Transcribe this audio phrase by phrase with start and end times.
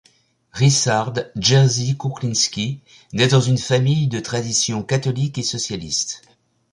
[0.53, 2.81] Ryszard Jerzy Kukliński
[3.13, 6.23] naît dans une famille de tradition catholique et socialiste.